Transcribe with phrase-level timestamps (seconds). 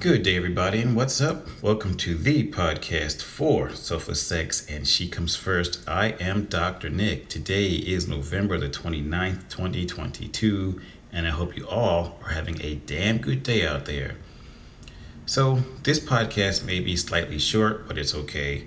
[0.00, 1.46] Good day, everybody, and what's up?
[1.60, 5.86] Welcome to the podcast for Selfless Sex and She Comes First.
[5.86, 6.88] I am Dr.
[6.88, 7.28] Nick.
[7.28, 10.80] Today is November the 29th, 2022,
[11.12, 14.14] and I hope you all are having a damn good day out there.
[15.26, 18.66] So, this podcast may be slightly short, but it's okay.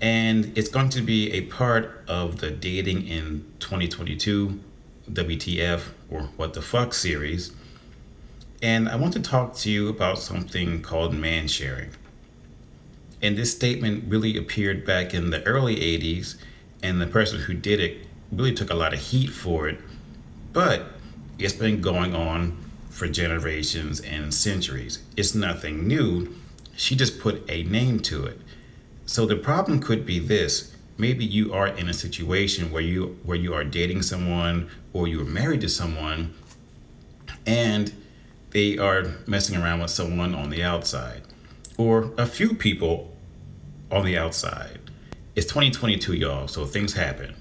[0.00, 4.60] And it's going to be a part of the Dating in 2022
[5.10, 7.50] WTF or What the Fuck series
[8.62, 11.90] and I want to talk to you about something called man sharing.
[13.22, 16.36] And this statement really appeared back in the early 80s,
[16.82, 19.80] and the person who did it really took a lot of heat for it.
[20.52, 20.86] But
[21.38, 22.56] it's been going on
[22.90, 25.00] for generations and centuries.
[25.16, 26.34] It's nothing new.
[26.76, 28.40] She just put a name to it.
[29.06, 33.36] So the problem could be this maybe you are in a situation where you where
[33.36, 36.34] you are dating someone or you are married to someone
[37.46, 37.92] and
[38.50, 41.22] they are messing around with someone on the outside
[41.76, 43.16] or a few people
[43.90, 44.78] on the outside.
[45.36, 47.34] It's 2022, y'all, so things happen.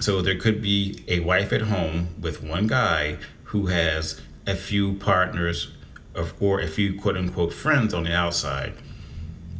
[0.00, 4.94] So there could be a wife at home with one guy who has a few
[4.94, 5.72] partners
[6.14, 8.74] of, or a few quote unquote friends on the outside.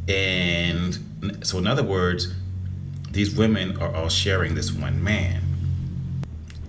[0.07, 0.99] And
[1.41, 2.33] so, in other words,
[3.11, 5.41] these women are all sharing this one man.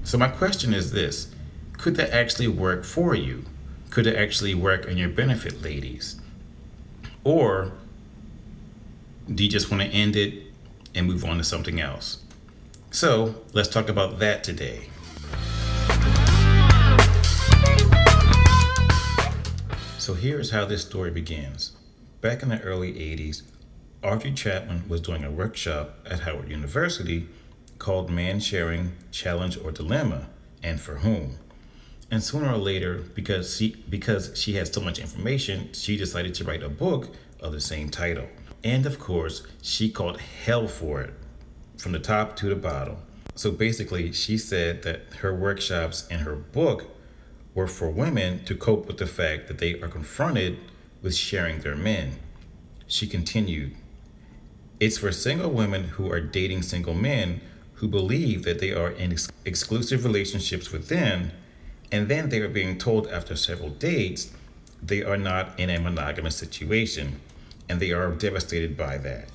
[0.04, 1.34] So, my question is this
[1.78, 3.44] could that actually work for you?
[3.90, 6.20] Could it actually work in your benefit, ladies?
[7.24, 7.72] Or
[9.32, 10.44] do you just want to end it
[10.94, 12.22] and move on to something else?
[12.92, 14.88] So let's talk about that today.
[19.98, 21.72] So here's how this story begins.
[22.20, 23.42] Back in the early 80s,
[24.02, 27.28] Audrey Chapman was doing a workshop at Howard University
[27.78, 30.28] called Man Sharing Challenge or Dilemma,
[30.62, 31.38] and for whom.
[32.10, 36.44] And sooner or later, because she because she had so much information, she decided to
[36.44, 37.08] write a book
[37.40, 38.26] of the same title.
[38.64, 41.14] And of course, she called hell for it,
[41.78, 42.96] from the top to the bottom.
[43.36, 46.86] So basically, she said that her workshops and her book
[47.54, 50.58] were for women to cope with the fact that they are confronted
[51.02, 52.18] with sharing their men.
[52.86, 53.74] She continued,
[54.78, 57.40] It's for single women who are dating single men
[57.74, 61.30] who believe that they are in ex- exclusive relationships with them
[61.92, 64.30] and then they are being told after several dates
[64.82, 67.20] they are not in a monogamous situation,
[67.68, 69.28] and they are devastated by that.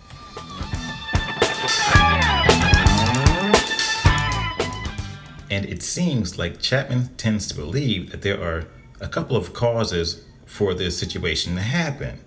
[5.52, 8.66] And it seems like Chapman tends to believe that there are
[9.00, 12.20] a couple of causes for this situation to happen.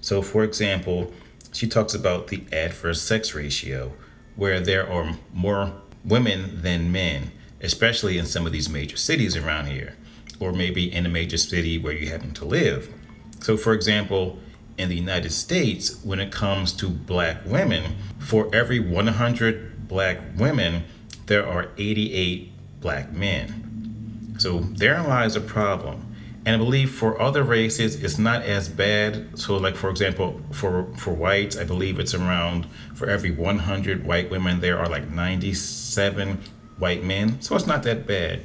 [0.00, 1.12] So, for example,
[1.52, 3.92] she talks about the adverse sex ratio,
[4.34, 5.72] where there are more
[6.04, 7.30] women than men
[7.64, 9.96] especially in some of these major cities around here,
[10.38, 12.92] or maybe in a major city where you happen to live.
[13.40, 14.38] So, for example,
[14.78, 20.84] in the United States, when it comes to black women, for every 100 black women,
[21.26, 24.36] there are 88 black men.
[24.38, 26.14] So, therein lies a problem.
[26.46, 29.38] And I believe for other races, it's not as bad.
[29.38, 34.30] So, like for example, for for whites, I believe it's around for every 100 white
[34.30, 36.38] women, there are like 97
[36.78, 38.42] white men, so it's not that bad.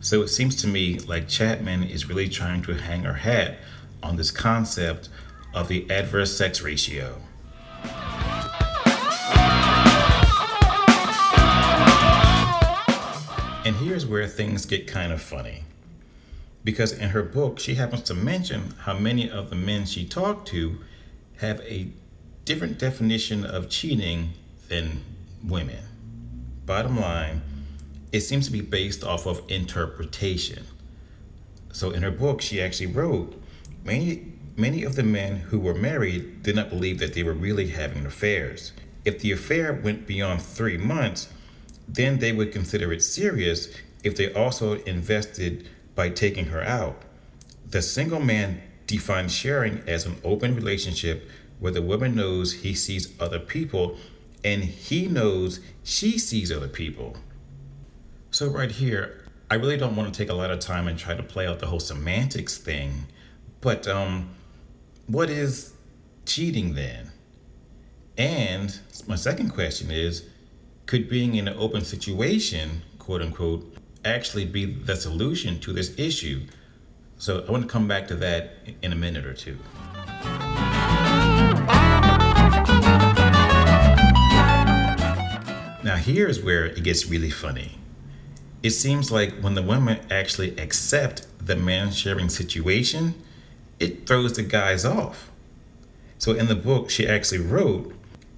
[0.00, 3.58] So it seems to me like Chapman is really trying to hang her hat
[4.02, 5.08] on this concept
[5.54, 7.16] of the adverse sex ratio.
[13.64, 15.64] And here's where things get kind of funny.
[16.62, 20.46] Because in her book, she happens to mention how many of the men she talked
[20.48, 20.78] to
[21.38, 21.88] have a
[22.44, 24.34] different definition of cheating
[24.68, 25.02] than
[25.42, 25.82] women.
[26.66, 27.42] Bottom line,
[28.10, 30.64] it seems to be based off of interpretation.
[31.72, 33.40] So in her book, she actually wrote
[33.84, 37.68] many many of the men who were married did not believe that they were really
[37.68, 38.72] having affairs.
[39.04, 41.28] If the affair went beyond three months,
[41.86, 43.68] then they would consider it serious
[44.02, 47.02] if they also invested by taking her out.
[47.68, 51.28] The single man defines sharing as an open relationship
[51.60, 53.98] where the woman knows he sees other people
[54.46, 57.16] and he knows she sees other people.
[58.30, 61.16] So, right here, I really don't want to take a lot of time and try
[61.16, 63.06] to play out the whole semantics thing,
[63.60, 64.30] but um,
[65.08, 65.72] what is
[66.26, 67.10] cheating then?
[68.16, 68.78] And
[69.08, 70.28] my second question is
[70.86, 76.42] could being in an open situation, quote unquote, actually be the solution to this issue?
[77.18, 79.58] So, I want to come back to that in a minute or two.
[85.96, 87.78] Now, here's where it gets really funny.
[88.62, 93.14] It seems like when the women actually accept the man sharing situation,
[93.80, 95.30] it throws the guys off.
[96.18, 97.94] So in the book, she actually wrote,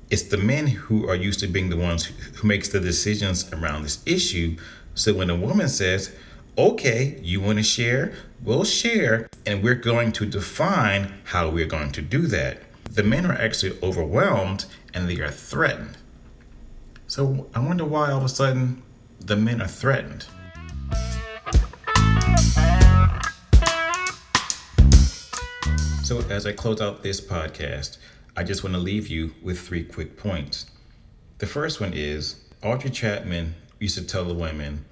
[0.09, 3.83] it's the men who are used to being the ones who makes the decisions around
[3.83, 4.57] this issue.
[4.95, 6.15] So when a woman says,
[6.57, 8.13] okay, you want to share?
[8.41, 12.63] We'll share, and we're going to define how we're going to do that.
[12.89, 15.97] The men are actually overwhelmed and they are threatened.
[17.11, 18.83] So I wonder why all of a sudden
[19.19, 20.27] the men are threatened.
[26.05, 27.97] So, as I close out this podcast,
[28.37, 30.67] I just want to leave you with three quick points.
[31.39, 34.85] The first one is Audrey Chapman used to tell the women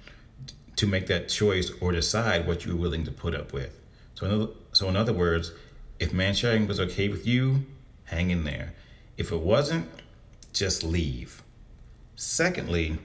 [0.75, 3.79] to make that choice or decide what you're willing to put up with.
[4.15, 5.51] So, in other, so in other words,
[5.99, 7.65] if man sharing was okay with you,
[8.05, 8.73] hang in there.
[9.17, 9.87] If it wasn't,
[10.51, 11.43] just leave.
[12.19, 12.97] Secondly,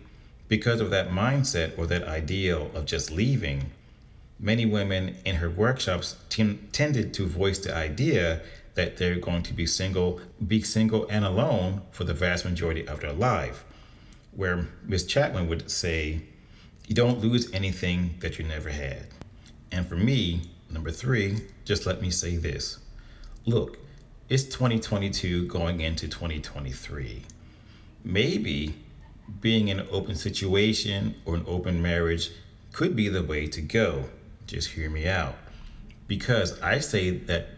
[0.48, 3.70] because of that mindset or that ideal of just leaving,
[4.40, 8.40] many women in her workshops t- tended to voice the idea
[8.74, 10.18] that they're going to be single,
[10.48, 13.66] be single and alone for the vast majority of their life.
[14.34, 16.22] Where Miss Chapman would say,
[16.86, 19.08] you don't lose anything that you never had.
[19.70, 22.78] And for me, number three, just let me say this.
[23.44, 23.76] Look,
[24.30, 27.24] it's 2022 going into 2023.
[28.04, 28.74] Maybe
[29.40, 32.30] being in an open situation or an open marriage
[32.72, 34.04] could be the way to go.
[34.46, 35.34] Just hear me out.
[36.06, 37.48] Because I say that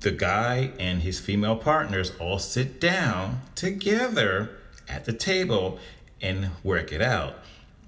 [0.00, 4.50] the guy and his female partners all sit down together
[4.88, 5.78] at the table
[6.20, 7.34] and work it out.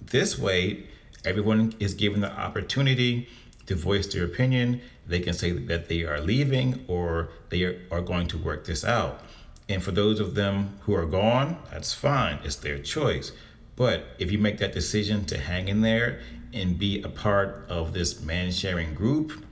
[0.00, 0.84] This way,
[1.24, 3.28] everyone is given the opportunity
[3.66, 4.80] to voice their opinion.
[5.06, 9.20] They can say that they are leaving or they are going to work this out.
[9.68, 13.32] And for those of them who are gone, that's fine, it's their choice.
[13.76, 16.20] But if you make that decision to hang in there
[16.52, 19.44] and be a part of this man sharing group,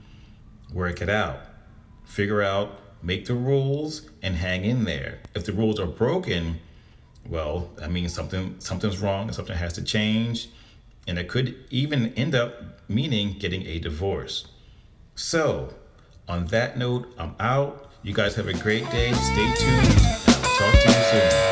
[0.71, 1.39] work it out.
[2.05, 5.19] Figure out, make the rules, and hang in there.
[5.35, 6.59] If the rules are broken,
[7.27, 10.49] well, that means something something's wrong, and something has to change,
[11.07, 14.47] and it could even end up meaning getting a divorce.
[15.15, 15.73] So,
[16.27, 17.91] on that note, I'm out.
[18.05, 19.13] You guys have a great day.
[19.13, 19.87] Stay tuned.
[20.27, 21.42] I'll talk to you soon.